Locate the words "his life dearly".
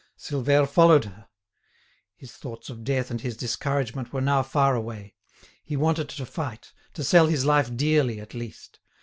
7.27-8.19